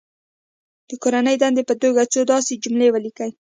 د 0.89 0.91
کورنۍ 1.03 1.35
دندې 1.41 1.63
په 1.69 1.75
توګه 1.81 2.01
څو 2.13 2.21
داسې 2.31 2.53
جملې 2.63 2.87
ولیکي. 2.91 3.27